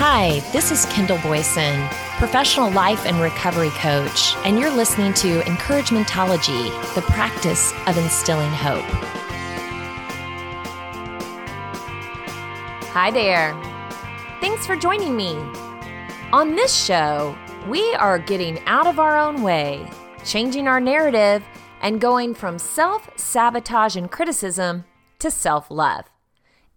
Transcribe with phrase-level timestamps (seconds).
[0.00, 6.94] Hi, this is Kendall Boyson, professional life and recovery coach, and you're listening to Encouragementology,
[6.94, 8.84] the practice of instilling hope.
[12.92, 13.60] Hi there.
[14.40, 15.34] Thanks for joining me.
[16.32, 17.36] On this show,
[17.66, 19.84] we are getting out of our own way,
[20.24, 21.42] changing our narrative,
[21.82, 24.84] and going from self sabotage and criticism
[25.18, 26.04] to self love.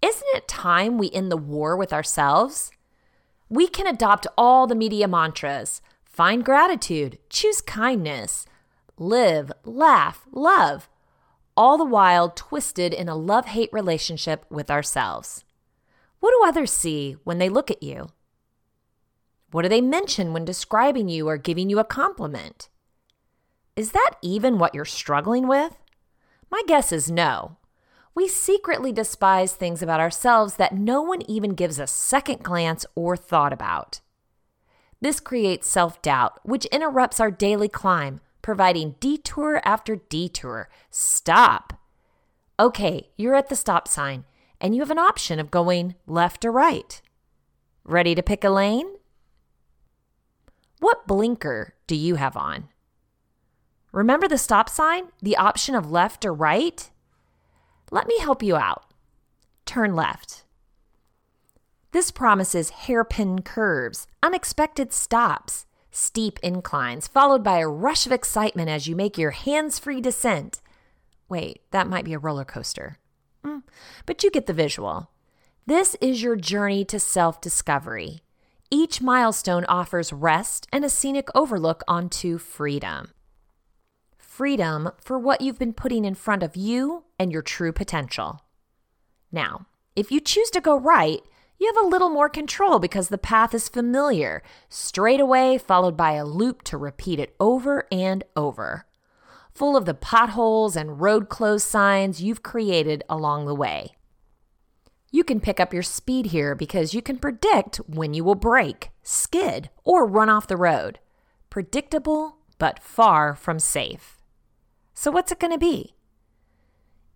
[0.02, 2.72] Isn't it time we end the war with ourselves?
[3.52, 8.46] We can adopt all the media mantras find gratitude, choose kindness,
[8.98, 10.88] live, laugh, love,
[11.58, 15.44] all the while twisted in a love hate relationship with ourselves.
[16.22, 18.12] What do others see when they look at you?
[19.52, 22.70] What do they mention when describing you or giving you a compliment?
[23.76, 25.76] Is that even what you're struggling with?
[26.50, 27.58] My guess is no.
[28.14, 33.16] We secretly despise things about ourselves that no one even gives a second glance or
[33.16, 34.02] thought about.
[35.00, 40.70] This creates self doubt, which interrupts our daily climb, providing detour after detour.
[40.90, 41.74] Stop.
[42.60, 44.26] Okay, you're at the stop sign,
[44.60, 47.02] and you have an option of going left or right.
[47.84, 48.88] Ready to pick a lane?
[50.80, 52.70] What blinker do you have on?
[53.92, 55.06] Remember the stop sign?
[55.22, 56.90] The option of left or right?
[57.92, 58.86] Let me help you out.
[59.66, 60.46] Turn left.
[61.92, 68.88] This promises hairpin curves, unexpected stops, steep inclines, followed by a rush of excitement as
[68.88, 70.62] you make your hands free descent.
[71.28, 72.98] Wait, that might be a roller coaster.
[73.44, 73.64] Mm,
[74.06, 75.12] but you get the visual.
[75.66, 78.22] This is your journey to self discovery.
[78.70, 83.12] Each milestone offers rest and a scenic overlook onto freedom
[84.32, 88.40] freedom for what you've been putting in front of you and your true potential.
[89.30, 91.20] Now, if you choose to go right,
[91.60, 96.14] you have a little more control because the path is familiar, straight away, followed by
[96.14, 98.86] a loop to repeat it over and over,
[99.54, 103.98] full of the potholes and road closed signs you've created along the way.
[105.12, 108.92] You can pick up your speed here because you can predict when you will brake,
[109.04, 111.00] skid, or run off the road.
[111.50, 114.21] Predictable, but far from safe.
[115.02, 115.96] So, what's it going to be?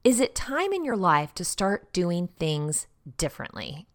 [0.04, 3.86] Is it time in your life to start doing things differently?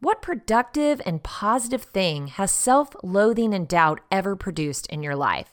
[0.00, 5.52] What productive and positive thing has self loathing and doubt ever produced in your life?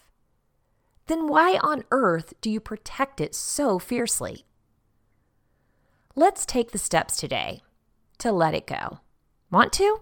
[1.08, 4.44] Then why on earth do you protect it so fiercely?
[6.16, 7.62] Let's take the steps today
[8.18, 9.00] to let it go.
[9.50, 10.02] Want to?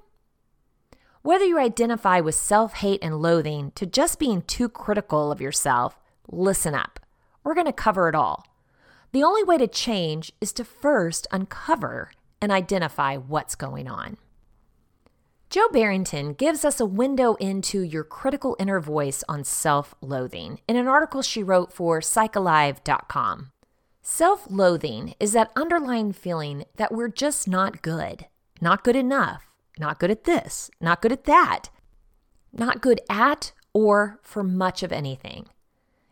[1.21, 5.99] Whether you identify with self hate and loathing to just being too critical of yourself,
[6.27, 7.00] listen up.
[7.43, 8.45] We're going to cover it all.
[9.11, 14.17] The only way to change is to first uncover and identify what's going on.
[15.49, 20.77] Jo Barrington gives us a window into your critical inner voice on self loathing in
[20.77, 23.51] an article she wrote for PsychAlive.com.
[24.01, 28.27] Self loathing is that underlying feeling that we're just not good,
[28.61, 31.69] not good enough, not good at this, not good at that,
[32.53, 35.47] not good at or for much of anything.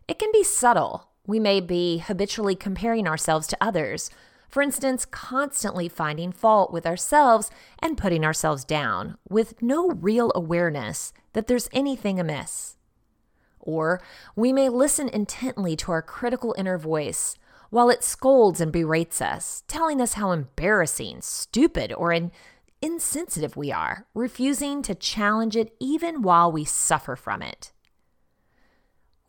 [0.07, 4.09] It can be subtle we may be habitually comparing ourselves to others.
[4.49, 11.13] For instance, constantly finding fault with ourselves and putting ourselves down with no real awareness
[11.33, 12.77] that there's anything amiss.
[13.59, 14.01] Or
[14.35, 17.37] we may listen intently to our critical inner voice
[17.69, 22.31] while it scolds and berates us, telling us how embarrassing, stupid, or in-
[22.81, 27.71] insensitive we are, refusing to challenge it even while we suffer from it.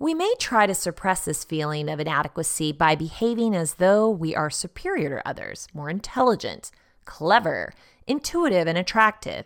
[0.00, 4.48] We may try to suppress this feeling of inadequacy by behaving as though we are
[4.48, 6.70] superior to others, more intelligent,
[7.04, 7.74] clever,
[8.06, 9.44] intuitive, and attractive.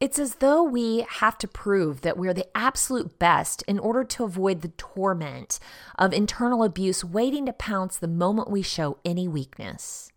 [0.00, 4.24] It's as though we have to prove that we're the absolute best in order to
[4.24, 5.60] avoid the torment
[5.96, 10.10] of internal abuse waiting to pounce the moment we show any weakness.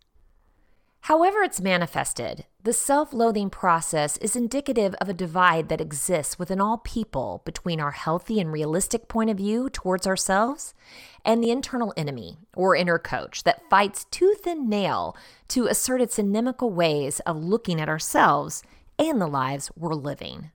[1.08, 6.60] However, it's manifested, the self loathing process is indicative of a divide that exists within
[6.60, 10.74] all people between our healthy and realistic point of view towards ourselves
[11.24, 15.16] and the internal enemy or inner coach that fights tooth and nail
[15.48, 18.62] to assert its inimical ways of looking at ourselves
[18.98, 20.50] and the lives we're living.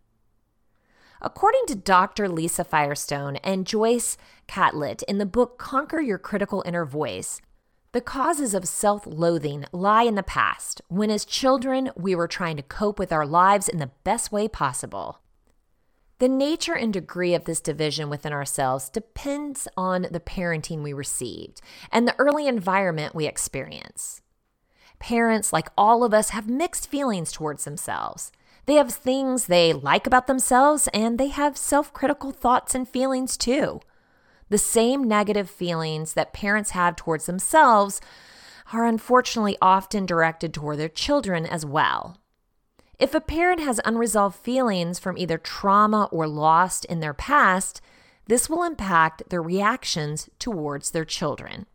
[1.20, 2.30] According to Dr.
[2.30, 7.42] Lisa Firestone and Joyce Catlett in the book Conquer Your Critical Inner Voice,
[7.94, 12.58] the causes of self loathing lie in the past, when as children we were trying
[12.58, 15.22] to cope with our lives in the best way possible.
[16.18, 21.62] The nature and degree of this division within ourselves depends on the parenting we received
[21.92, 24.22] and the early environment we experience.
[25.00, 28.32] Parents, like all of us, have mixed feelings towards themselves.
[28.66, 33.38] They have things they like about themselves, and they have self critical thoughts and feelings
[33.38, 33.82] too.
[34.50, 38.02] The same negative feelings that parents have towards themselves
[38.72, 42.18] are unfortunately often directed toward their children as well.
[43.00, 47.82] If a parent has unresolved feelings from either trauma or loss in their past,
[48.28, 51.66] this will impact their reactions towards their children.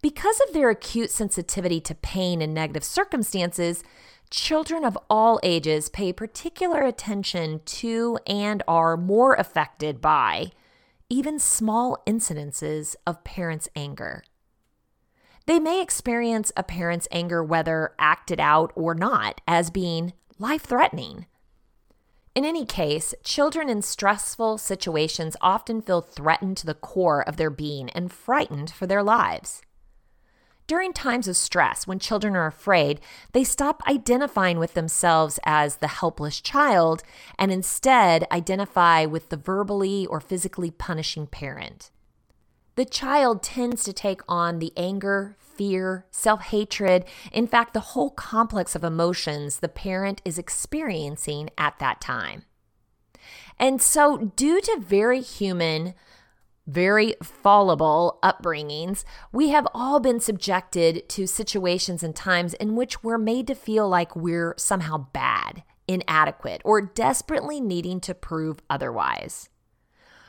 [0.00, 3.82] Because of their acute sensitivity to pain and negative circumstances,
[4.30, 10.52] children of all ages pay particular attention to and are more affected by
[11.08, 14.24] even small incidences of parents' anger.
[15.46, 21.26] They may experience a parent's anger, whether acted out or not, as being life threatening.
[22.34, 27.50] In any case, children in stressful situations often feel threatened to the core of their
[27.50, 29.62] being and frightened for their lives.
[30.66, 33.00] During times of stress, when children are afraid,
[33.32, 37.04] they stop identifying with themselves as the helpless child
[37.38, 41.90] and instead identify with the verbally or physically punishing parent.
[42.74, 48.10] The child tends to take on the anger, fear, self hatred, in fact, the whole
[48.10, 52.42] complex of emotions the parent is experiencing at that time.
[53.58, 55.94] And so, due to very human,
[56.66, 63.18] very fallible upbringings, we have all been subjected to situations and times in which we're
[63.18, 69.48] made to feel like we're somehow bad, inadequate, or desperately needing to prove otherwise.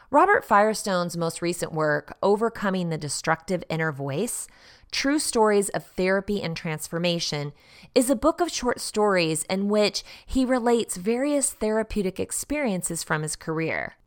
[0.10, 4.48] Robert Firestone's most recent work, Overcoming the Destructive Inner Voice
[4.90, 7.52] True Stories of Therapy and Transformation,
[7.94, 13.36] is a book of short stories in which he relates various therapeutic experiences from his
[13.36, 13.98] career.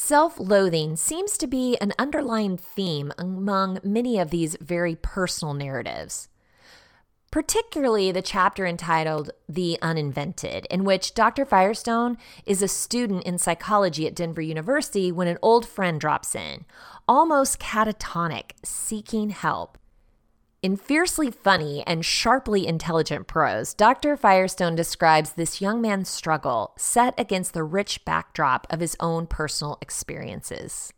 [0.00, 6.28] Self loathing seems to be an underlying theme among many of these very personal narratives.
[7.32, 11.44] Particularly the chapter entitled The Uninvented, in which Dr.
[11.44, 12.16] Firestone
[12.46, 16.64] is a student in psychology at Denver University when an old friend drops in,
[17.08, 19.78] almost catatonic, seeking help.
[20.60, 24.16] In fiercely funny and sharply intelligent prose, Dr.
[24.16, 29.78] Firestone describes this young man's struggle set against the rich backdrop of his own personal
[29.80, 30.92] experiences.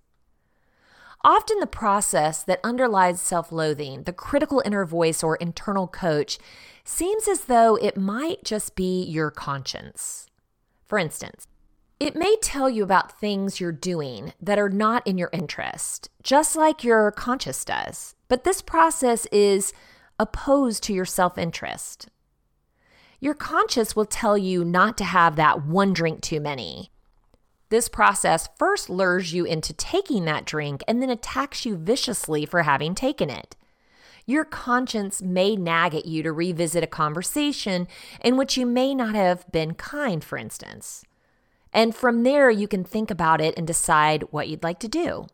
[1.22, 6.38] Often, the process that underlies self loathing, the critical inner voice or internal coach,
[6.82, 10.26] seems as though it might just be your conscience.
[10.86, 11.46] For instance,
[12.00, 16.56] it may tell you about things you're doing that are not in your interest, just
[16.56, 18.14] like your conscience does.
[18.30, 19.72] But this process is
[20.16, 22.08] opposed to your self interest.
[23.18, 26.92] Your conscious will tell you not to have that one drink too many.
[27.70, 32.62] This process first lures you into taking that drink and then attacks you viciously for
[32.62, 33.56] having taken it.
[34.26, 37.88] Your conscience may nag at you to revisit a conversation
[38.22, 41.04] in which you may not have been kind, for instance.
[41.72, 45.26] And from there, you can think about it and decide what you'd like to do.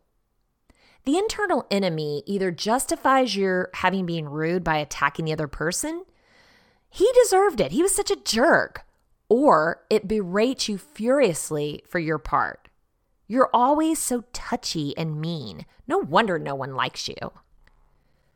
[1.07, 6.03] The internal enemy either justifies your having been rude by attacking the other person,
[6.89, 8.85] he deserved it, he was such a jerk,
[9.29, 12.67] or it berates you furiously for your part.
[13.25, 15.65] You're always so touchy and mean.
[15.87, 17.31] No wonder no one likes you.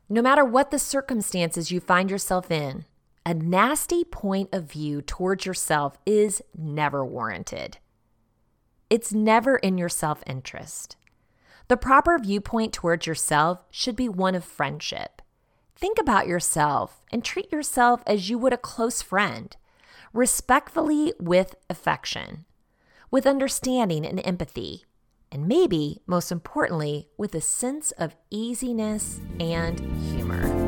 [0.08, 2.86] No matter what the circumstances you find yourself in,
[3.26, 7.76] a nasty point of view towards yourself is never warranted.
[8.88, 10.96] It's never in your self interest.
[11.72, 15.22] The proper viewpoint towards yourself should be one of friendship.
[15.74, 19.56] Think about yourself and treat yourself as you would a close friend,
[20.12, 22.44] respectfully with affection,
[23.10, 24.84] with understanding and empathy,
[25.30, 30.61] and maybe, most importantly, with a sense of easiness and humor.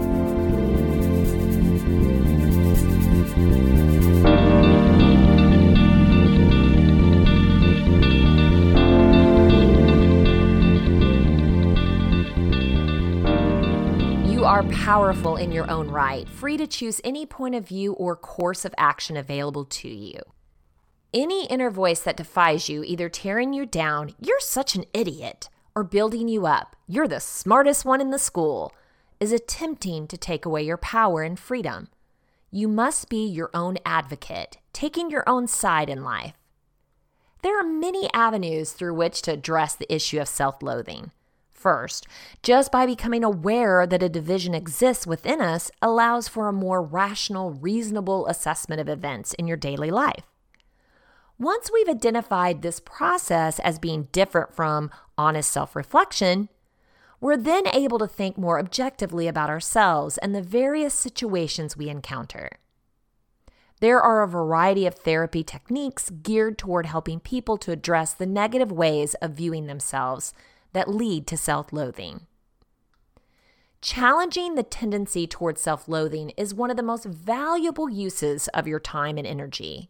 [14.75, 18.75] Powerful in your own right, free to choose any point of view or course of
[18.77, 20.21] action available to you.
[21.13, 25.85] Any inner voice that defies you, either tearing you down, you're such an idiot, or
[25.85, 28.73] building you up, you're the smartest one in the school,
[29.21, 31.89] is attempting to take away your power and freedom.
[32.51, 36.35] You must be your own advocate, taking your own side in life.
[37.43, 41.13] There are many avenues through which to address the issue of self loathing.
[41.65, 42.07] First,
[42.43, 47.53] just by becoming aware that a division exists within us allows for a more rational,
[47.53, 50.27] reasonable assessment of events in your daily life.
[51.39, 56.51] Once we've identified this process as being different from honest self reflection,
[57.19, 62.51] we're then able to think more objectively about ourselves and the various situations we encounter.
[63.81, 68.71] There are a variety of therapy techniques geared toward helping people to address the negative
[68.71, 70.35] ways of viewing themselves
[70.75, 72.27] that lead to self loathing.
[73.81, 78.81] Challenging the tendency towards self loathing is one of the most valuable uses of your
[78.81, 79.89] time and energy.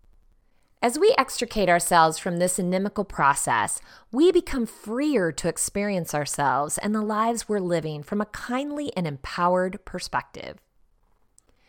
[0.83, 3.81] As we extricate ourselves from this inimical process,
[4.12, 9.07] we become freer to experience ourselves and the lives we're living from a kindly and
[9.07, 10.59] empowered perspective.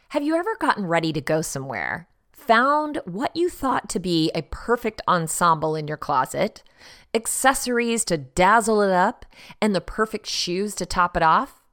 [0.10, 4.44] Have you ever gotten ready to go somewhere, found what you thought to be a
[4.44, 6.64] perfect ensemble in your closet,
[7.14, 9.26] accessories to dazzle it up,
[9.62, 11.64] and the perfect shoes to top it off?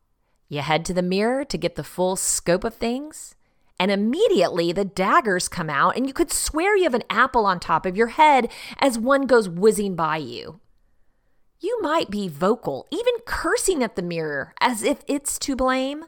[0.49, 3.35] You head to the mirror to get the full scope of things?
[3.83, 7.59] and immediately the daggers come out, and you could swear you have an apple on
[7.59, 10.61] top of your head as one goes whizzing by you.
[11.59, 16.05] You might be vocal, even cursing at the mirror as if it's to blame,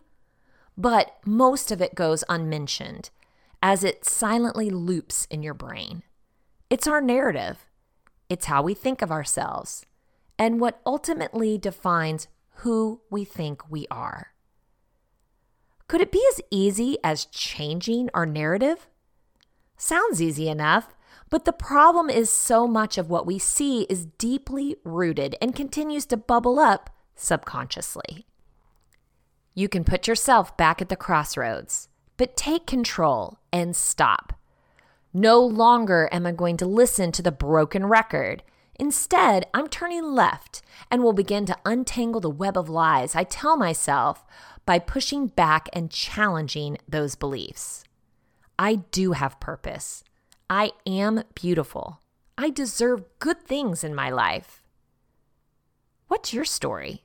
[0.78, 3.10] but most of it goes unmentioned
[3.64, 6.02] as it silently loops in your brain.
[6.68, 7.64] It's our narrative,
[8.28, 9.86] it's how we think of ourselves,
[10.38, 14.34] and what ultimately defines who we think we are.
[15.88, 18.86] Could it be as easy as changing our narrative?
[19.78, 20.94] Sounds easy enough,
[21.30, 26.04] but the problem is so much of what we see is deeply rooted and continues
[26.06, 28.26] to bubble up subconsciously.
[29.54, 34.38] You can put yourself back at the crossroads, but take control and stop.
[35.12, 38.42] No longer am I going to listen to the broken record.
[38.78, 43.56] Instead, I'm turning left and will begin to untangle the web of lies I tell
[43.56, 44.24] myself
[44.66, 47.84] by pushing back and challenging those beliefs.
[48.58, 50.02] I do have purpose.
[50.50, 52.00] I am beautiful.
[52.36, 54.62] I deserve good things in my life.
[56.08, 57.04] What's your story?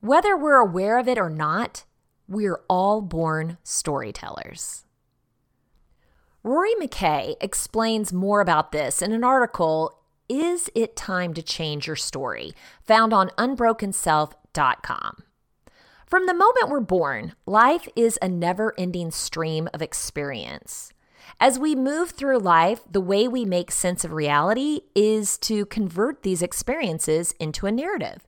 [0.00, 1.84] Whether we're aware of it or not,
[2.28, 4.84] we're all born storytellers.
[6.42, 11.96] Rory Mackay explains more about this in an article, Is It Time to Change Your
[11.96, 12.52] Story?
[12.82, 15.22] found on unbrokenself.com.
[16.06, 20.92] From the moment we're born, life is a never ending stream of experience.
[21.40, 26.22] As we move through life, the way we make sense of reality is to convert
[26.22, 28.24] these experiences into a narrative.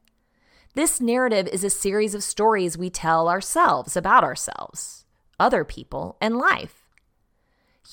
[0.74, 5.06] This narrative is a series of stories we tell ourselves about ourselves,
[5.40, 6.88] other people, and life.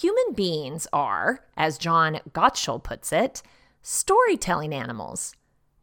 [0.02, 3.42] Human beings are, as John Gottschall puts it,
[3.82, 5.34] storytelling animals.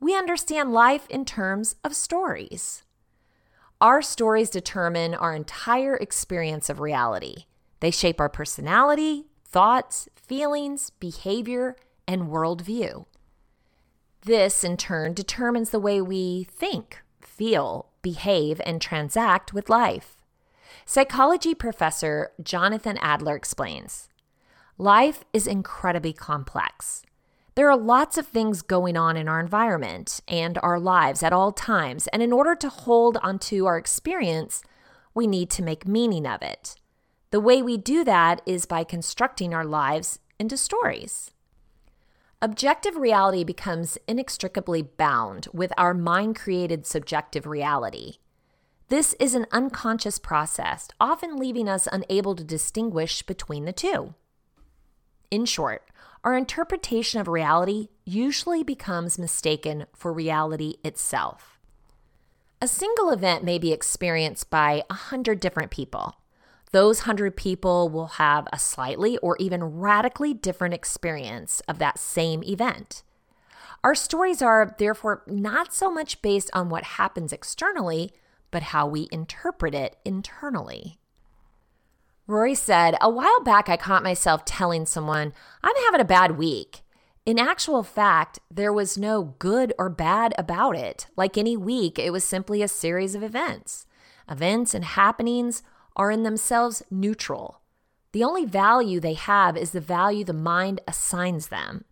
[0.01, 2.83] We understand life in terms of stories.
[3.81, 7.47] Our stories determine our entire experience of reality.
[7.81, 11.75] They shape our personality, thoughts, feelings, behavior,
[12.07, 13.07] and worldview.
[14.25, 20.17] This, in turn, determines the way we think, feel, behave, and transact with life.
[20.87, 24.09] Psychology professor Jonathan Adler explains
[24.79, 27.03] Life is incredibly complex.
[27.55, 31.53] There are lots of things going on in our environment and our lives at all
[31.53, 34.63] times, and in order to hold onto our experience,
[35.15, 36.77] we need to make meaning of it.
[37.31, 41.33] The way we do that is by constructing our lives into stories.
[42.45, 48.15] Objective reality becomes inextricably bound with our mind created subjective reality.
[48.89, 54.15] This is an unconscious process, often leaving us unable to distinguish between the two.
[55.31, 55.89] In short,
[56.25, 61.61] our interpretation of reality usually becomes mistaken for reality itself.
[62.61, 66.17] A single event may be experienced by a hundred different people.
[66.73, 72.43] Those hundred people will have a slightly or even radically different experience of that same
[72.43, 73.03] event.
[73.85, 78.13] Our stories are therefore not so much based on what happens externally,
[78.51, 80.99] but how we interpret it internally.
[82.27, 86.83] Rory said, A while back, I caught myself telling someone, I'm having a bad week.
[87.27, 91.07] In actual fact, there was no good or bad about it.
[91.17, 93.87] Like any week, it was simply a series of events.
[94.29, 95.63] Events and happenings
[95.97, 97.61] are in themselves neutral.
[98.13, 101.85] The only value they have is the value the mind assigns them.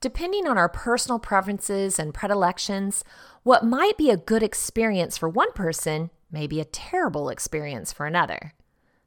[0.00, 3.02] Depending on our personal preferences and predilections,
[3.42, 8.06] what might be a good experience for one person may be a terrible experience for
[8.06, 8.54] another.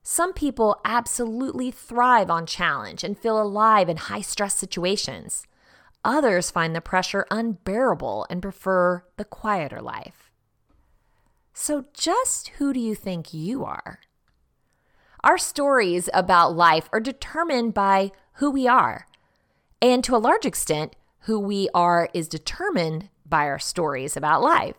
[0.04, 5.46] Some people absolutely thrive on challenge and feel alive in high stress situations.
[6.04, 10.31] Others find the pressure unbearable and prefer the quieter life.
[11.64, 14.00] So, just who do you think you are?
[15.24, 19.06] Our stories about life are determined by who we are.
[19.80, 24.74] And to a large extent, who we are is determined by our stories about life.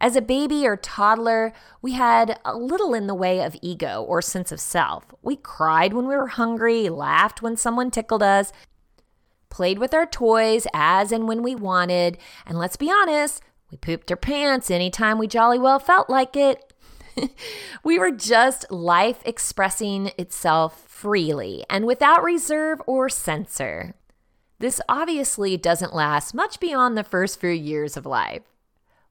[0.00, 4.22] As a baby or toddler, we had a little in the way of ego or
[4.22, 5.06] sense of self.
[5.20, 8.52] We cried when we were hungry, laughed when someone tickled us,
[9.50, 14.10] played with our toys as and when we wanted, and let's be honest, we pooped
[14.10, 16.72] our pants anytime we jolly well felt like it.
[17.84, 23.94] we were just life expressing itself freely and without reserve or censor.
[24.58, 28.42] This obviously doesn't last much beyond the first few years of life.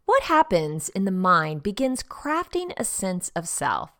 [0.05, 3.91] What happens in the mind begins crafting a sense of self.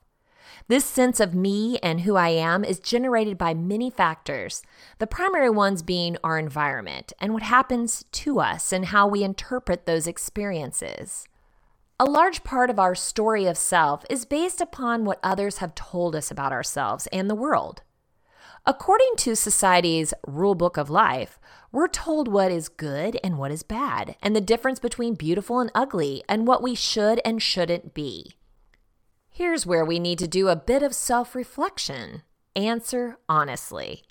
[0.67, 4.63] This sense of me and who I am is generated by many factors,
[4.99, 9.85] the primary ones being our environment and what happens to us and how we interpret
[9.85, 11.27] those experiences.
[11.99, 16.15] A large part of our story of self is based upon what others have told
[16.15, 17.83] us about ourselves and the world.
[18.65, 21.39] According to society's rule book of life,
[21.71, 25.71] we're told what is good and what is bad, and the difference between beautiful and
[25.73, 28.35] ugly, and what we should and shouldn't be.
[29.41, 32.21] Here's where we need to do a bit of self reflection.
[32.55, 34.03] Answer honestly.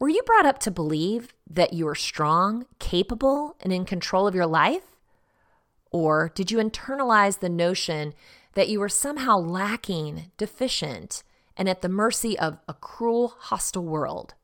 [0.00, 4.34] Were you brought up to believe that you are strong, capable, and in control of
[4.34, 4.96] your life?
[5.92, 8.12] Or did you internalize the notion
[8.54, 11.22] that you were somehow lacking, deficient,
[11.56, 14.34] and at the mercy of a cruel, hostile world?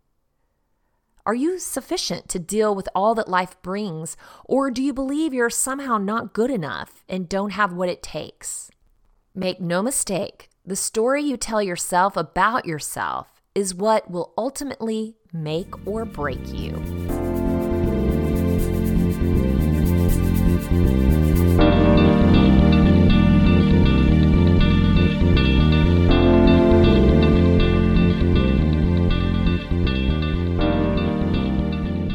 [1.26, 5.50] Are you sufficient to deal with all that life brings, or do you believe you're
[5.50, 8.70] somehow not good enough and don't have what it takes?
[9.38, 15.86] Make no mistake, the story you tell yourself about yourself is what will ultimately make
[15.86, 16.72] or break you.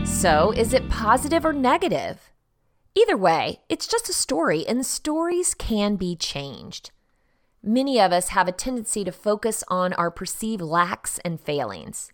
[0.03, 2.31] So, is it positive or negative?
[2.95, 6.89] Either way, it's just a story, and stories can be changed.
[7.63, 12.11] Many of us have a tendency to focus on our perceived lacks and failings.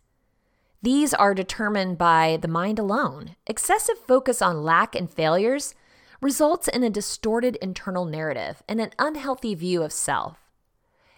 [0.82, 3.38] These are determined by the mind alone.
[3.48, 5.74] Excessive focus on lack and failures
[6.22, 10.38] results in a distorted internal narrative and an unhealthy view of self.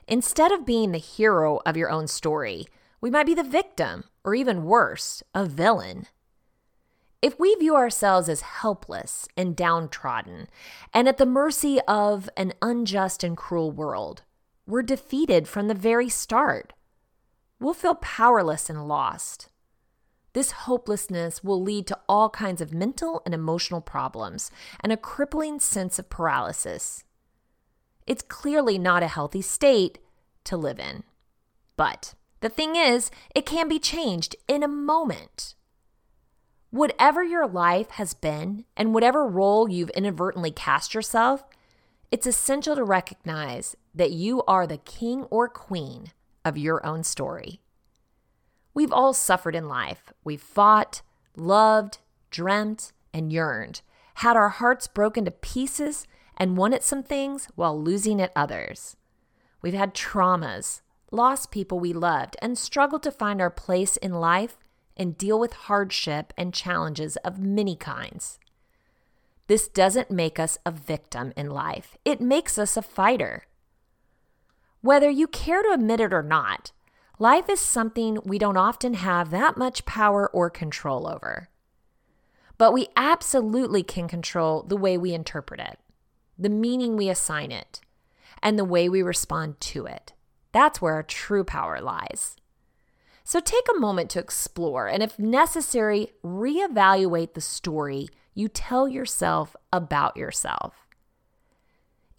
[0.07, 2.67] Instead of being the hero of your own story,
[3.01, 6.05] we might be the victim, or even worse, a villain.
[7.21, 10.47] If we view ourselves as helpless and downtrodden
[10.93, 14.23] and at the mercy of an unjust and cruel world,
[14.69, 16.73] we're defeated from the very start.
[17.59, 19.49] We'll feel powerless and lost.
[20.33, 25.59] This hopelessness will lead to all kinds of mental and emotional problems and a crippling
[25.59, 27.03] sense of paralysis.
[28.05, 29.97] It's clearly not a healthy state
[30.43, 31.03] to live in.
[31.75, 35.55] But the thing is, it can be changed in a moment.
[36.69, 41.43] Whatever your life has been and whatever role you've inadvertently cast yourself,
[42.11, 46.11] it's essential to recognize that you are the king or queen
[46.45, 47.61] of your own story.
[48.73, 50.13] We've all suffered in life.
[50.23, 51.01] We've fought,
[51.35, 51.99] loved,
[52.31, 53.81] dreamt, and yearned,
[54.15, 58.95] had our hearts broken to pieces, and won at some things while losing at others.
[59.61, 64.57] We've had traumas, lost people we loved, and struggled to find our place in life
[64.95, 68.39] and deal with hardship and challenges of many kinds.
[69.47, 73.45] This doesn't make us a victim in life, it makes us a fighter.
[74.81, 76.71] Whether you care to admit it or not,
[77.17, 81.49] life is something we don't often have that much power or control over.
[82.57, 85.79] But we absolutely can control the way we interpret it,
[86.37, 87.81] the meaning we assign it,
[88.41, 90.13] and the way we respond to it.
[90.51, 92.37] That's where our true power lies.
[93.23, 99.55] So take a moment to explore and, if necessary, reevaluate the story you tell yourself
[99.71, 100.88] about yourself.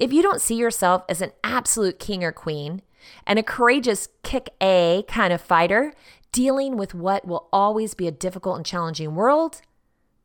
[0.00, 2.80] If you don't see yourself as an absolute king or queen
[3.26, 5.92] and a courageous kick A kind of fighter
[6.32, 9.60] dealing with what will always be a difficult and challenging world,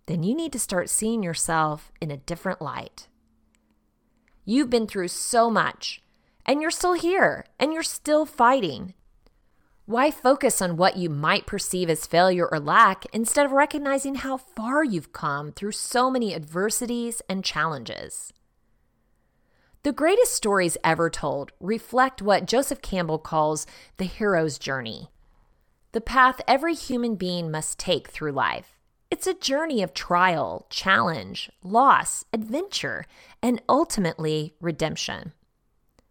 [0.06, 3.10] then you need to start seeing yourself in a different light.
[4.46, 6.02] You've been through so much,
[6.46, 8.94] and you're still here, and you're still fighting.
[9.86, 14.38] Why focus on what you might perceive as failure or lack instead of recognizing how
[14.38, 18.32] far you've come through so many adversities and challenges?
[19.86, 23.68] The greatest stories ever told reflect what Joseph Campbell calls
[23.98, 25.12] the hero's journey
[25.92, 28.80] the path every human being must take through life.
[29.12, 33.06] It's a journey of trial, challenge, loss, adventure,
[33.44, 35.34] and ultimately redemption.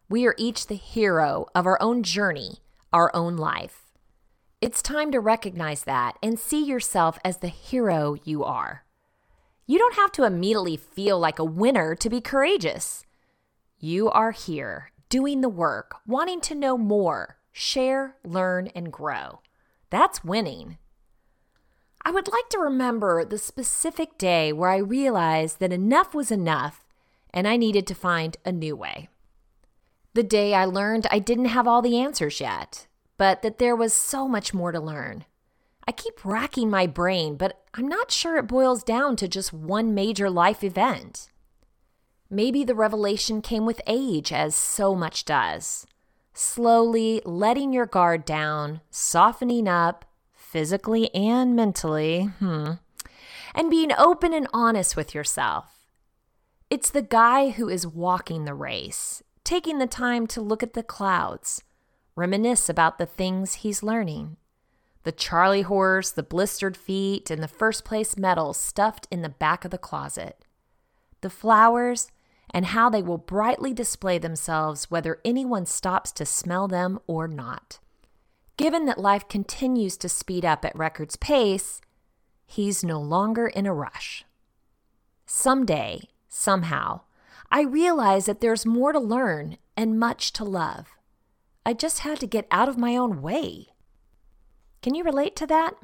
[0.08, 2.58] We are each the hero of our own journey
[2.92, 3.86] our own life.
[4.60, 8.84] It's time to recognize that and see yourself as the hero you are.
[9.66, 13.03] You don't have to immediately feel like a winner to be courageous.
[13.86, 19.40] You are here, doing the work, wanting to know more, share, learn, and grow.
[19.90, 20.78] That's winning.
[22.02, 26.86] I would like to remember the specific day where I realized that enough was enough
[27.28, 29.10] and I needed to find a new way.
[30.14, 32.86] The day I learned I didn't have all the answers yet,
[33.18, 35.26] but that there was so much more to learn.
[35.86, 39.92] I keep racking my brain, but I'm not sure it boils down to just one
[39.92, 41.28] major life event.
[42.34, 45.86] Maybe the revelation came with age, as so much does.
[46.32, 52.72] Slowly letting your guard down, softening up, physically and mentally, hmm,
[53.54, 55.86] and being open and honest with yourself.
[56.70, 60.82] It's the guy who is walking the race, taking the time to look at the
[60.82, 61.62] clouds,
[62.16, 64.38] reminisce about the things he's learning.
[65.04, 69.64] The Charlie horse, the blistered feet, and the first place medals stuffed in the back
[69.64, 70.44] of the closet.
[71.20, 72.10] The flowers,
[72.54, 77.80] and how they will brightly display themselves whether anyone stops to smell them or not.
[78.56, 81.80] Given that life continues to speed up at Record's pace,
[82.46, 84.24] he's no longer in a rush.
[85.26, 87.00] Someday, somehow,
[87.50, 90.96] I realize that there's more to learn and much to love.
[91.66, 93.68] I just had to get out of my own way.
[94.80, 95.74] Can you relate to that?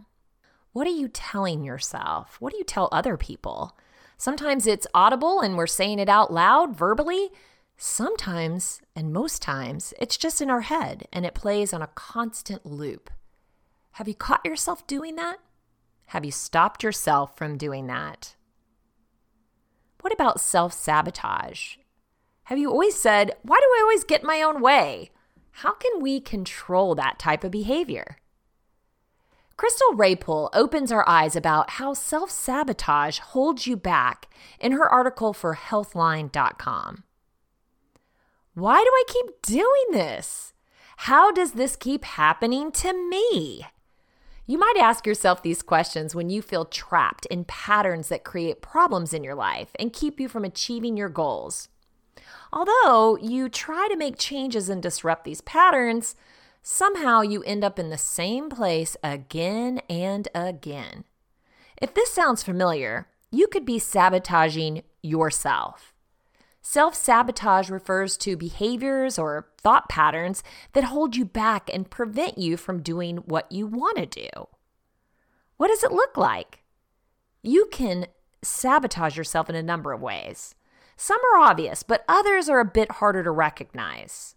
[0.73, 2.37] What are you telling yourself?
[2.39, 3.77] What do you tell other people?
[4.21, 7.31] Sometimes it's audible and we're saying it out loud verbally,
[7.79, 12.67] Sometimes, and most times, it's just in our head and it plays on a constant
[12.67, 13.09] loop.
[13.93, 15.39] Have you caught yourself doing that?
[16.09, 18.37] Have you stopped yourself from doing that?
[20.03, 21.77] What about self sabotage?
[22.43, 25.13] Have you always said, Why do I always get my own way?
[25.51, 28.19] How can we control that type of behavior?
[29.61, 35.35] Crystal Raypole opens our eyes about how self sabotage holds you back in her article
[35.35, 37.05] for Healthline.com.
[38.55, 40.55] Why do I keep doing this?
[40.97, 43.67] How does this keep happening to me?
[44.47, 49.13] You might ask yourself these questions when you feel trapped in patterns that create problems
[49.13, 51.69] in your life and keep you from achieving your goals.
[52.51, 56.17] Although you try to make changes and disrupt these patterns,
[56.63, 61.05] somehow you end up in the same place again and again.
[61.81, 65.95] If this sounds familiar, you could be sabotaging yourself.
[66.63, 70.43] Self sabotage refers to behaviors or thought patterns
[70.73, 74.29] that hold you back and prevent you from doing what you want to do.
[75.57, 76.63] What does it look like?
[77.43, 78.07] You can
[78.43, 80.55] sabotage yourself in a number of ways.
[80.97, 84.35] Some are obvious, but others are a bit harder to recognize.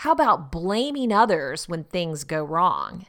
[0.00, 3.04] How about blaming others when things go wrong?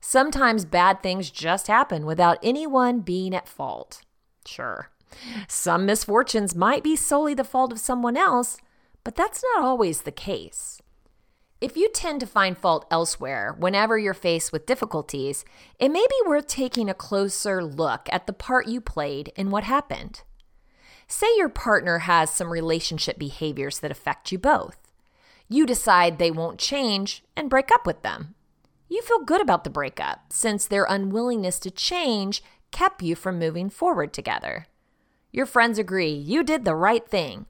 [0.00, 4.02] Sometimes bad things just happen without anyone being at fault.
[4.46, 4.92] Sure.
[5.48, 8.56] Some misfortunes might be solely the fault of someone else,
[9.02, 10.80] but that's not always the case.
[11.60, 15.44] If you tend to find fault elsewhere whenever you're faced with difficulties,
[15.80, 19.64] it may be worth taking a closer look at the part you played in what
[19.64, 20.22] happened.
[21.08, 24.85] Say your partner has some relationship behaviors that affect you both.
[25.48, 28.34] You decide they won't change and break up with them.
[28.88, 33.70] You feel good about the breakup since their unwillingness to change kept you from moving
[33.70, 34.66] forward together.
[35.32, 37.46] Your friends agree you did the right thing.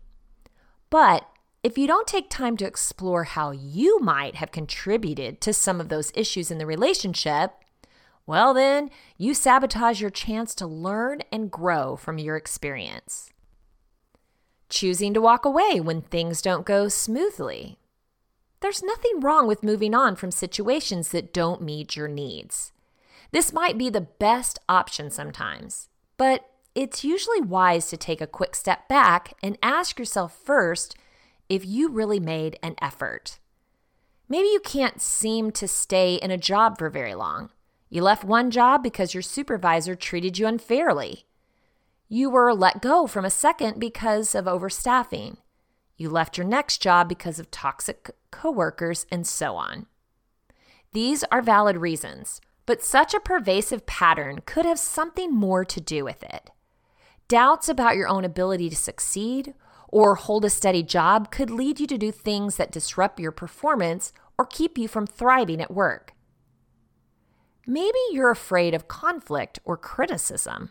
[0.90, 1.26] But
[1.62, 5.88] if you don't take time to explore how you might have contributed to some of
[5.88, 7.52] those issues in the relationship,
[8.26, 13.30] well, then you sabotage your chance to learn and grow from your experience.
[14.68, 17.78] Choosing to walk away when things don't go smoothly.
[18.60, 22.72] There's nothing wrong with moving on from situations that don't meet your needs.
[23.32, 28.54] This might be the best option sometimes, but it's usually wise to take a quick
[28.54, 30.96] step back and ask yourself first
[31.48, 33.38] if you really made an effort.
[34.28, 37.50] Maybe you can't seem to stay in a job for very long.
[37.88, 41.26] You left one job because your supervisor treated you unfairly.
[42.08, 45.36] You were let go from a second because of overstaffing.
[45.96, 49.86] You left your next job because of toxic coworkers and so on.
[50.92, 56.04] These are valid reasons, but such a pervasive pattern could have something more to do
[56.04, 56.50] with it.
[57.28, 59.54] Doubts about your own ability to succeed
[59.88, 64.12] or hold a steady job could lead you to do things that disrupt your performance
[64.38, 66.12] or keep you from thriving at work.
[67.66, 70.70] Maybe you're afraid of conflict or criticism.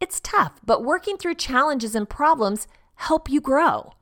[0.00, 2.66] It's tough, but working through challenges and problems
[3.00, 3.94] help you grow.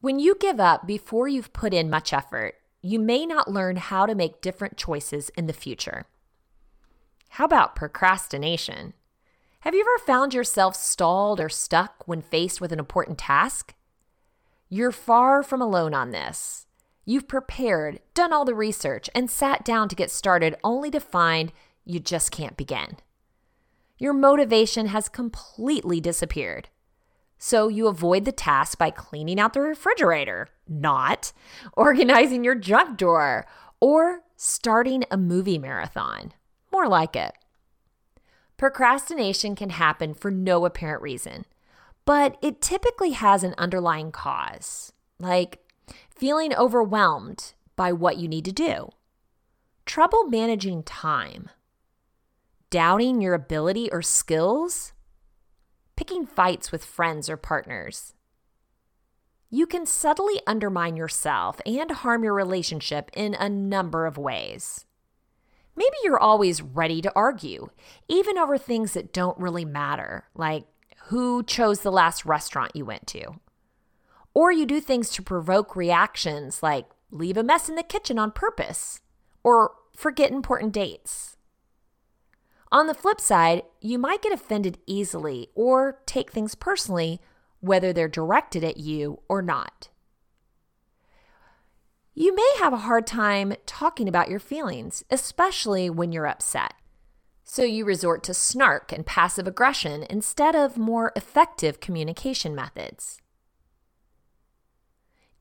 [0.00, 4.06] When you give up before you've put in much effort, you may not learn how
[4.06, 6.06] to make different choices in the future.
[7.30, 8.94] How about procrastination?
[9.60, 13.74] Have you ever found yourself stalled or stuck when faced with an important task?
[14.68, 16.66] You're far from alone on this.
[17.04, 21.52] You've prepared, done all the research, and sat down to get started only to find
[21.84, 22.98] you just can't begin.
[23.98, 26.68] Your motivation has completely disappeared.
[27.38, 31.32] So you avoid the task by cleaning out the refrigerator, not
[31.74, 33.46] organizing your junk drawer,
[33.80, 36.32] or starting a movie marathon.
[36.72, 37.32] More like it.
[38.56, 41.44] Procrastination can happen for no apparent reason,
[42.04, 45.60] but it typically has an underlying cause, like
[46.10, 48.88] feeling overwhelmed by what you need to do,
[49.86, 51.48] trouble managing time,
[52.70, 54.92] doubting your ability or skills,
[55.98, 58.14] picking fights with friends or partners.
[59.50, 64.86] You can subtly undermine yourself and harm your relationship in a number of ways.
[65.74, 67.70] Maybe you're always ready to argue,
[68.06, 70.66] even over things that don't really matter, like
[71.06, 73.40] who chose the last restaurant you went to.
[74.34, 78.30] Or you do things to provoke reactions, like leave a mess in the kitchen on
[78.30, 79.00] purpose,
[79.42, 81.37] or forget important dates.
[82.70, 87.20] On the flip side, you might get offended easily or take things personally,
[87.60, 89.88] whether they're directed at you or not.
[92.14, 96.74] You may have a hard time talking about your feelings, especially when you're upset.
[97.44, 103.22] So you resort to snark and passive aggression instead of more effective communication methods.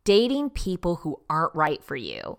[0.06, 2.38] Dating people who aren't right for you.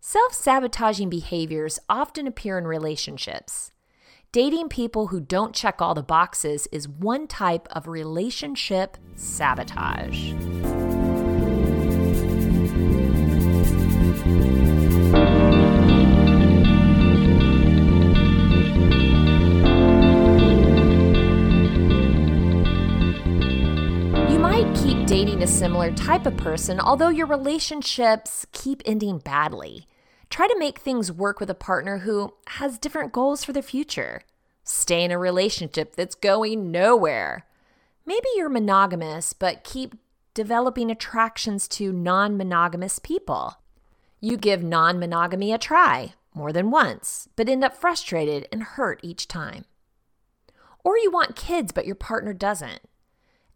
[0.00, 3.70] Self sabotaging behaviors often appear in relationships.
[4.32, 10.32] Dating people who don't check all the boxes is one type of relationship sabotage.
[24.28, 29.86] You might keep dating a similar type of person, although your relationships keep ending badly.
[30.30, 34.22] Try to make things work with a partner who has different goals for the future.
[34.64, 37.46] Stay in a relationship that's going nowhere.
[38.04, 39.94] Maybe you're monogamous, but keep
[40.34, 43.54] developing attractions to non monogamous people.
[44.20, 49.00] You give non monogamy a try more than once, but end up frustrated and hurt
[49.02, 49.64] each time.
[50.84, 52.80] Or you want kids, but your partner doesn't.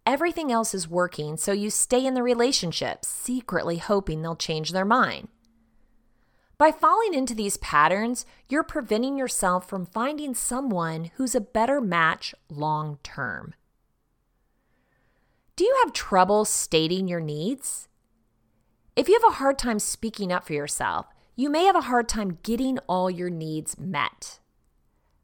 [0.07, 4.85] Everything else is working, so you stay in the relationship, secretly hoping they'll change their
[4.85, 5.29] mind.
[6.61, 12.35] By falling into these patterns, you're preventing yourself from finding someone who's a better match
[12.51, 13.55] long term.
[15.57, 17.89] Do you have trouble stating your needs?
[18.95, 22.11] If you have a hard time speaking up for yourself, you may have a hard
[22.11, 24.39] time getting all your needs met.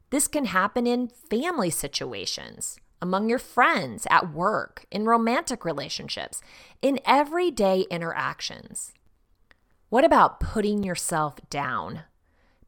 [0.09, 6.41] This can happen in family situations among your friends, at work, in romantic relationships,
[6.81, 8.91] in everyday interactions.
[9.89, 12.01] What about putting yourself down?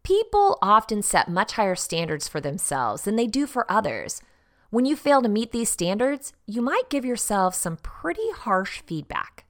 [0.03, 4.21] People often set much higher standards for themselves than they do for others.
[4.69, 9.43] When you fail to meet these standards, you might give yourself some pretty harsh feedback.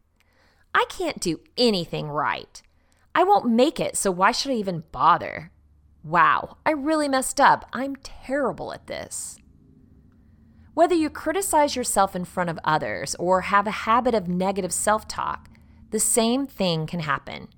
[0.73, 2.59] I can't do anything right.
[3.13, 5.51] I won't make it, so why should I even bother?
[6.03, 7.69] Wow, I really messed up.
[7.71, 9.37] I'm terrible at this.
[10.73, 15.07] Whether you criticize yourself in front of others or have a habit of negative self
[15.07, 15.49] talk,
[15.91, 17.49] the same thing can happen.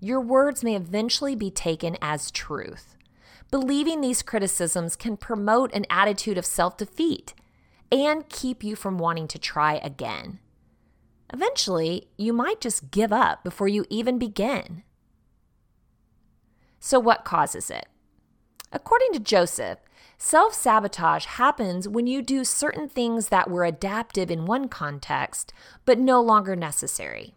[0.00, 2.96] Your words may eventually be taken as truth.
[3.50, 7.34] Believing these criticisms can promote an attitude of self defeat
[7.90, 10.40] and keep you from wanting to try again.
[11.32, 14.82] Eventually, you might just give up before you even begin.
[16.80, 17.86] So, what causes it?
[18.72, 19.78] According to Joseph,
[20.18, 25.52] Self sabotage happens when you do certain things that were adaptive in one context,
[25.84, 27.34] but no longer necessary.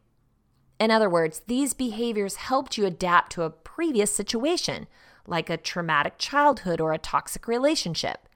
[0.80, 4.88] In other words, these behaviors helped you adapt to a previous situation,
[5.28, 8.30] like a traumatic childhood or a toxic relationship,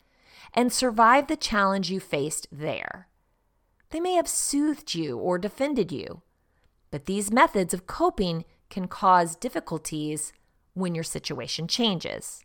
[0.53, 3.07] and survive the challenge you faced there.
[3.91, 6.21] They may have soothed you or defended you,
[6.91, 10.33] but these methods of coping can cause difficulties
[10.73, 12.43] when your situation changes.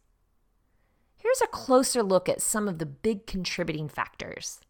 [1.17, 4.61] Here's a closer look at some of the big contributing factors.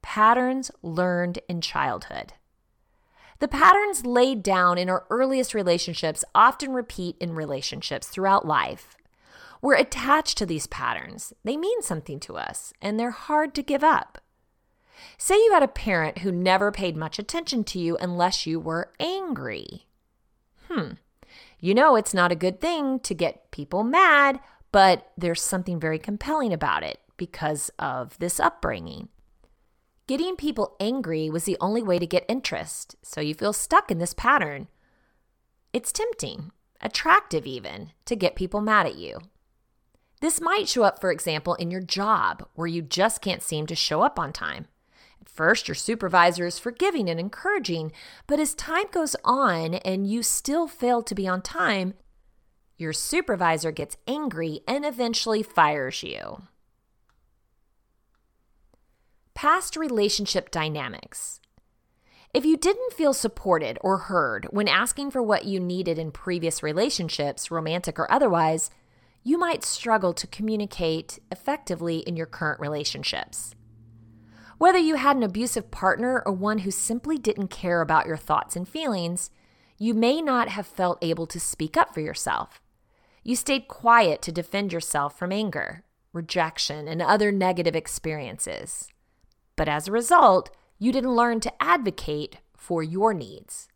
[0.00, 2.32] Patterns learned in childhood.
[3.38, 8.96] The patterns laid down in our earliest relationships often repeat in relationships throughout life.
[9.60, 11.32] We're attached to these patterns.
[11.44, 14.18] They mean something to us, and they're hard to give up.
[15.18, 18.92] Say you had a parent who never paid much attention to you unless you were
[18.98, 19.86] angry.
[20.70, 20.92] Hmm.
[21.58, 24.40] You know it's not a good thing to get people mad
[24.76, 29.08] but there's something very compelling about it because of this upbringing.
[30.06, 33.98] Getting people angry was the only way to get interest, so you feel stuck in
[33.98, 34.68] this pattern.
[35.72, 39.18] It's tempting, attractive even, to get people mad at you.
[40.20, 43.74] This might show up, for example, in your job where you just can't seem to
[43.74, 44.68] show up on time.
[45.20, 47.90] At first, your supervisor is forgiving and encouraging,
[48.28, 51.94] but as time goes on and you still fail to be on time,
[52.78, 56.42] your supervisor gets angry and eventually fires you.
[59.36, 61.42] Past relationship dynamics.
[62.32, 66.62] If you didn't feel supported or heard when asking for what you needed in previous
[66.62, 68.70] relationships, romantic or otherwise,
[69.22, 73.54] you might struggle to communicate effectively in your current relationships.
[74.56, 78.56] Whether you had an abusive partner or one who simply didn't care about your thoughts
[78.56, 79.28] and feelings,
[79.76, 82.62] you may not have felt able to speak up for yourself.
[83.22, 88.88] You stayed quiet to defend yourself from anger, rejection, and other negative experiences.
[89.56, 93.68] But as a result, you didn't learn to advocate for your needs.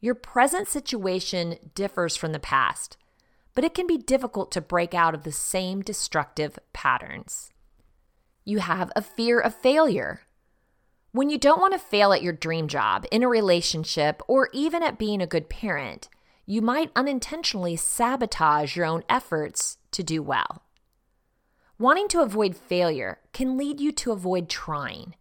[0.00, 2.96] Your present situation differs from the past,
[3.54, 7.50] but it can be difficult to break out of the same destructive patterns.
[8.44, 10.22] You have a fear of failure.
[11.12, 14.82] When you don't want to fail at your dream job, in a relationship, or even
[14.82, 16.08] at being a good parent,
[16.44, 20.63] you might unintentionally sabotage your own efforts to do well.
[21.78, 25.14] Wanting to avoid failure can lead you to avoid trying.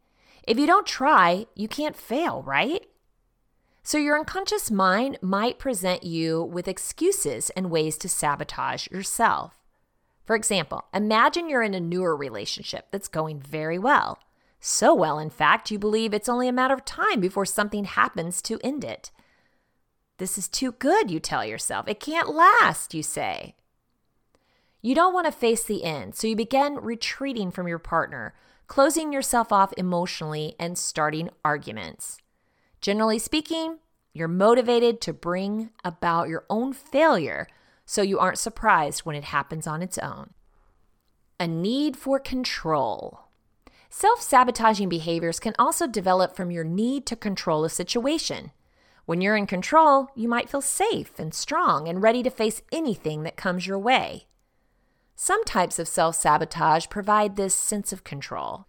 [0.47, 2.85] If you don't try, you can't fail, right?
[3.81, 9.55] So, your unconscious mind might present you with excuses and ways to sabotage yourself.
[10.25, 14.19] For example, imagine you're in a newer relationship that's going very well.
[14.65, 18.41] So well, in fact, you believe it's only a matter of time before something happens
[18.43, 19.11] to end it.
[20.19, 21.85] This is too good, you tell yourself.
[21.89, 23.55] It can't last, you say.
[24.85, 28.33] You don't want to face the end, so you begin retreating from your partner,
[28.67, 32.17] closing yourself off emotionally, and starting arguments.
[32.81, 33.77] Generally speaking,
[34.11, 37.47] you're motivated to bring about your own failure
[37.85, 40.31] so you aren't surprised when it happens on its own.
[41.39, 43.21] A need for control.
[43.89, 48.51] Self sabotaging behaviors can also develop from your need to control a situation.
[49.05, 53.23] When you're in control, you might feel safe and strong and ready to face anything
[53.23, 54.27] that comes your way.
[55.25, 58.67] Some types of self sabotage provide this sense of control.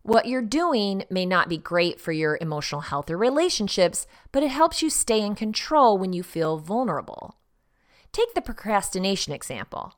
[0.00, 4.50] What you're doing may not be great for your emotional health or relationships, but it
[4.50, 7.36] helps you stay in control when you feel vulnerable.
[8.10, 9.92] Take the procrastination example.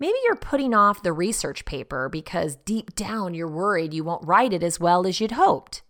[0.00, 4.52] Maybe you're putting off the research paper because deep down you're worried you won't write
[4.52, 5.82] it as well as you'd hoped.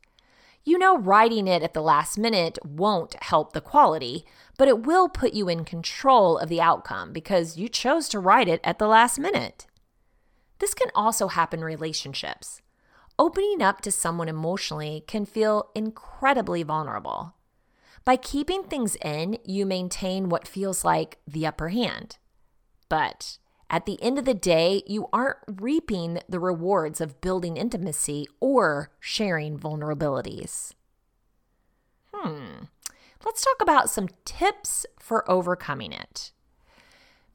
[0.69, 4.27] You know, writing it at the last minute won't help the quality,
[4.59, 8.49] but it will put you in control of the outcome because you chose to write
[8.49, 9.69] it at the last minute.
[10.59, 12.63] This can also happen in relationships.
[13.17, 17.35] Opening up to someone emotionally can feel incredibly vulnerable.
[18.05, 22.19] By keeping things in, you maintain what feels like the upper hand.
[22.89, 28.29] But at the end of the day, you aren't reaping the rewards of building intimacy
[28.39, 30.73] or sharing vulnerabilities.
[32.15, 32.67] Hmm,
[33.25, 36.31] let's talk about some tips for overcoming it.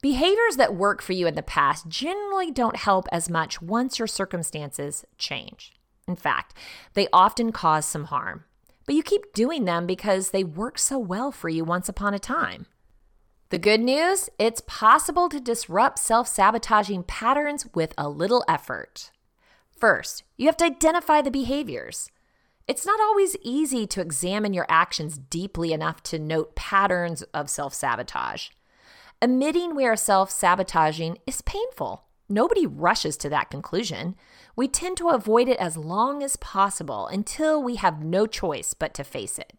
[0.00, 4.08] Behaviors that work for you in the past generally don't help as much once your
[4.08, 5.74] circumstances change.
[6.08, 6.54] In fact,
[6.94, 8.44] they often cause some harm,
[8.86, 12.18] but you keep doing them because they work so well for you once upon a
[12.18, 12.66] time.
[13.52, 19.10] The good news it's possible to disrupt self sabotaging patterns with a little effort.
[19.78, 22.10] First, you have to identify the behaviors.
[22.66, 27.74] It's not always easy to examine your actions deeply enough to note patterns of self
[27.74, 28.48] sabotage.
[29.20, 32.04] Admitting we are self sabotaging is painful.
[32.30, 34.16] Nobody rushes to that conclusion.
[34.56, 38.94] We tend to avoid it as long as possible until we have no choice but
[38.94, 39.52] to face it.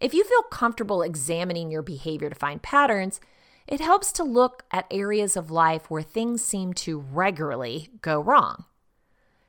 [0.00, 3.20] If you feel comfortable examining your behavior to find patterns,
[3.66, 8.64] it helps to look at areas of life where things seem to regularly go wrong.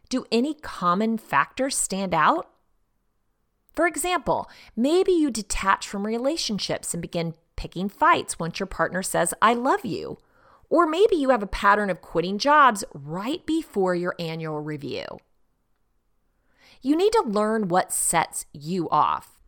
[0.10, 2.50] Do any common factors stand out?
[3.74, 9.34] For example, maybe you detach from relationships and begin picking fights once your partner says,
[9.41, 10.18] I love you.
[10.70, 15.06] Or maybe you have a pattern of quitting jobs right before your annual review.
[16.82, 19.41] You need to learn what sets you off.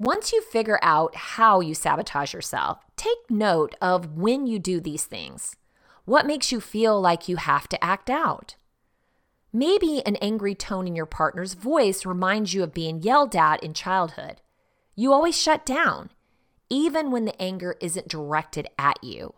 [0.00, 5.04] Once you figure out how you sabotage yourself, take note of when you do these
[5.04, 5.56] things.
[6.04, 8.54] What makes you feel like you have to act out?
[9.52, 13.74] Maybe an angry tone in your partner's voice reminds you of being yelled at in
[13.74, 14.40] childhood.
[14.94, 16.10] You always shut down,
[16.70, 19.34] even when the anger isn't directed at you.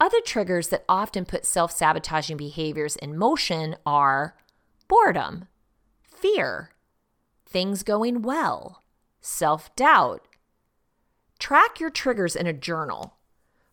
[0.00, 4.34] Other triggers that often put self sabotaging behaviors in motion are
[4.88, 5.46] boredom,
[6.02, 6.70] fear,
[7.46, 8.82] things going well,
[9.26, 10.26] self doubt.
[11.38, 13.16] Track your triggers in a journal.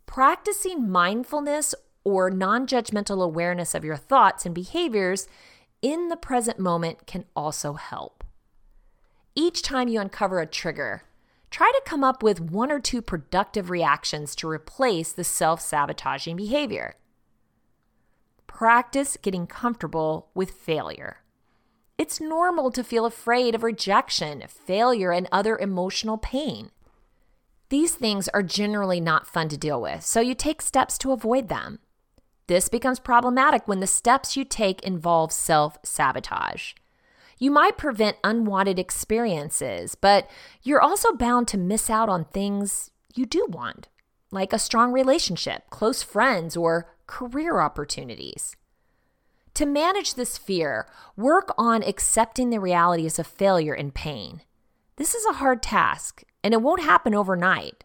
[0.06, 5.28] Practicing mindfulness or non judgmental awareness of your thoughts and behaviors
[5.82, 8.24] in the present moment can also help.
[9.36, 11.04] Each time you uncover a trigger,
[11.50, 16.36] try to come up with one or two productive reactions to replace the self sabotaging
[16.36, 16.96] behavior.
[18.48, 21.23] Practice getting comfortable with failure.
[21.98, 26.72] It's normal to feel afraid of rejection, failure, and other emotional pain.
[27.70, 31.50] These things are generally not fun to deal with, so you take steps to avoid
[31.50, 31.80] them.
[32.48, 36.74] This becomes problematic when the steps you take involve self sabotage.
[37.38, 40.30] You might prevent unwanted experiences, but
[40.62, 43.88] you're also bound to miss out on things you do want,
[44.32, 48.56] like a strong relationship, close friends, or career opportunities.
[49.56, 54.42] To manage this fear, work on accepting the realities of failure and pain.
[54.96, 57.84] This is a hard task, and it won't happen overnight.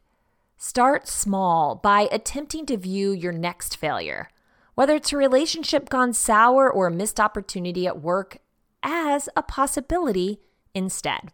[0.57, 4.31] Start small by attempting to view your next failure,
[4.77, 8.39] whether it's a relationship gone sour or a missed opportunity at work,
[8.83, 10.41] as a possibility
[10.75, 11.33] instead.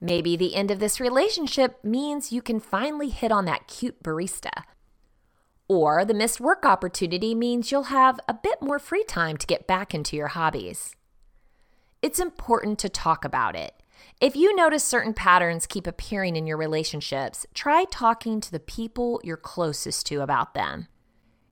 [0.00, 4.62] Maybe the end of this relationship means you can finally hit on that cute barista
[5.68, 9.66] or the missed work opportunity means you'll have a bit more free time to get
[9.66, 10.96] back into your hobbies.
[12.00, 13.74] It's important to talk about it.
[14.20, 19.20] If you notice certain patterns keep appearing in your relationships, try talking to the people
[19.22, 20.88] you're closest to about them.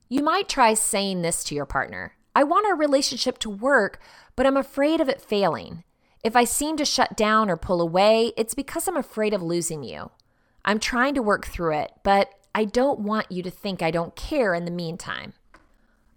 [0.09, 3.99] You might try saying this to your partner I want our relationship to work,
[4.35, 5.83] but I'm afraid of it failing.
[6.23, 9.81] If I seem to shut down or pull away, it's because I'm afraid of losing
[9.81, 10.11] you.
[10.63, 14.15] I'm trying to work through it, but I don't want you to think I don't
[14.15, 15.33] care in the meantime.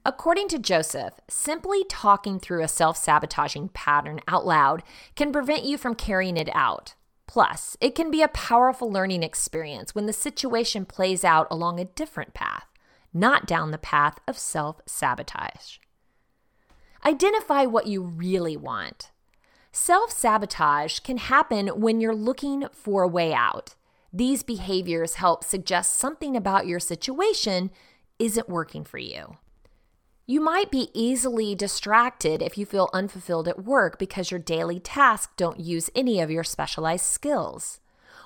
[0.07, 4.83] According to Joseph, simply talking through a self sabotaging pattern out loud
[5.17, 6.95] can prevent you from carrying it out.
[7.27, 11.85] Plus, it can be a powerful learning experience when the situation plays out along a
[11.85, 12.65] different path,
[13.13, 15.77] not down the path of self sabotage.
[17.05, 19.11] Identify what you really want.
[19.73, 23.75] Self sabotage can happen when you're looking for a way out.
[24.13, 27.71] These behaviors help suggest something about your situation
[28.19, 29.37] isn't working for you.
[30.27, 35.33] You might be easily distracted if you feel unfulfilled at work because your daily tasks
[35.37, 37.81] don't use any of your specialized skills.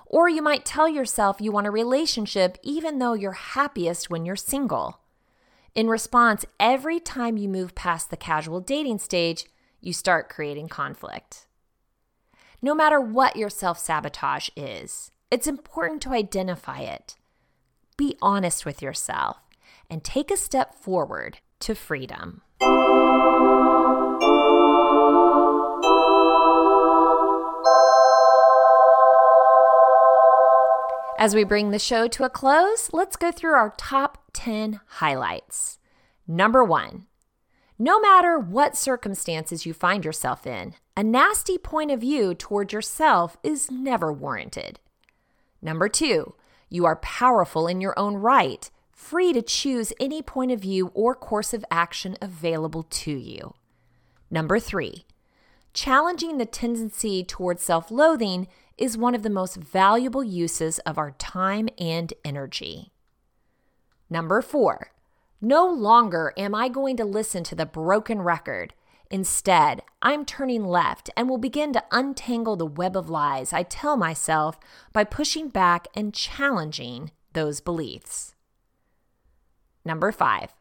[0.07, 4.37] Or you might tell yourself you want a relationship even though you're happiest when you're
[4.37, 5.01] single.
[5.75, 9.47] In response, every time you move past the casual dating stage,
[9.81, 11.47] you start creating conflict.
[12.63, 17.17] No matter what your self sabotage is, it's important to identify it.
[17.97, 19.39] Be honest with yourself
[19.91, 22.43] and take a step forward to freedom.
[31.19, 35.81] As we bring the show to a close, let's go through our top 10 highlights.
[36.29, 37.07] Number one,
[37.77, 43.37] no matter what circumstances you find yourself in, a nasty point of view toward yourself
[43.43, 44.79] is never warranted.
[45.65, 46.35] Number two,
[46.69, 51.15] you are powerful in your own right, free to choose any point of view or
[51.15, 53.55] course of action available to you.
[54.31, 55.07] Number three,
[55.73, 58.47] challenging the tendency towards self loathing
[58.77, 62.93] is one of the most valuable uses of our time and energy.
[64.11, 64.93] Number four,
[65.41, 68.75] no longer am I going to listen to the broken record
[69.15, 73.97] Instead, I'm turning left and will begin to untangle the web of lies I tell
[73.97, 74.59] myself
[74.93, 78.35] by pushing back and challenging those beliefs.
[79.85, 80.53] Number five,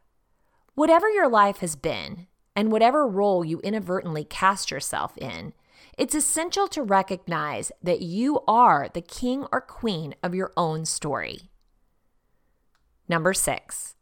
[0.76, 5.54] whatever your life has been, and whatever role you inadvertently cast yourself in,
[5.98, 11.50] it's essential to recognize that you are the king or queen of your own story.
[13.10, 13.96] Number six,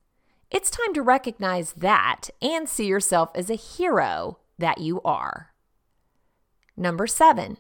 [0.49, 5.51] it's time to recognize that and see yourself as a hero that you are.
[6.77, 7.57] Number seven,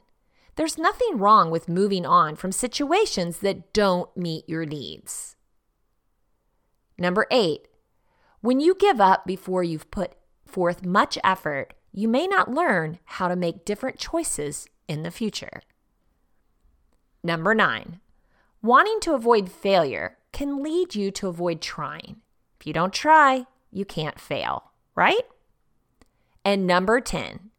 [0.55, 5.35] there's nothing wrong with moving on from situations that don't meet your needs.
[6.97, 7.67] Number eight,
[8.41, 10.13] when you give up before you've put
[10.45, 15.61] forth much effort, you may not learn how to make different choices in the future.
[17.23, 17.99] Number nine,
[18.61, 22.21] wanting to avoid failure can lead you to avoid trying.
[22.59, 25.23] If you don't try, you can't fail, right?
[26.43, 27.51] And number 10,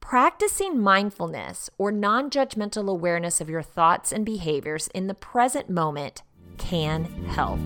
[0.00, 6.22] practicing mindfulness or non judgmental awareness of your thoughts and behaviors in the present moment
[6.56, 7.60] can help.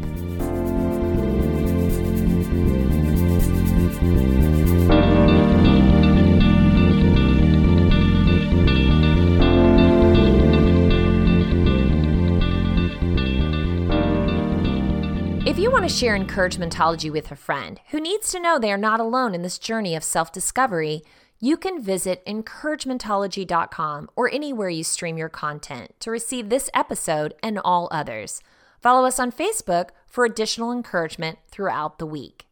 [15.88, 19.40] To share encouragementology with a friend who needs to know they are not alone in
[19.40, 21.02] this journey of self discovery,
[21.40, 27.58] you can visit encouragementology.com or anywhere you stream your content to receive this episode and
[27.64, 28.42] all others.
[28.82, 32.46] Follow us on Facebook for additional encouragement throughout the week.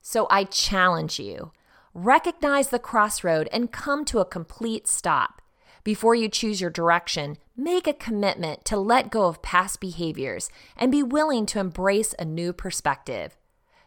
[0.00, 1.50] So I challenge you
[1.94, 5.42] recognize the crossroad and come to a complete stop.
[5.82, 10.92] Before you choose your direction, make a commitment to let go of past behaviors and
[10.92, 13.36] be willing to embrace a new perspective.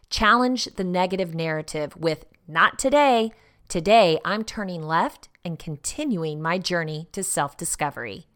[0.08, 3.30] Challenge the negative narrative with, not today.
[3.68, 8.26] Today, I'm turning left and continuing my journey to self discovery.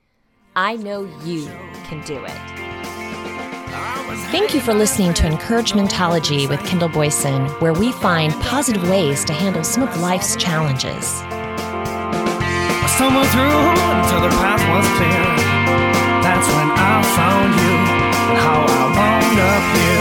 [0.54, 1.46] I know you
[1.84, 2.64] can do it.
[4.30, 9.32] Thank you for listening to Encouragementology with Kendall Boyson, where we find positive ways to
[9.32, 11.20] handle some of life's challenges.
[12.94, 15.26] Stumbled through until the path was clear.
[16.22, 17.74] That's when I found you
[18.30, 19.93] and how I wound up here.